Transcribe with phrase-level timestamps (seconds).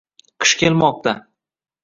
[0.41, 1.13] Qish kelmoqda